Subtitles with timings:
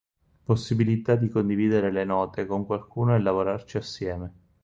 [0.43, 4.33] Possibilità di condividere le note con qualcuno e lavorarci assieme.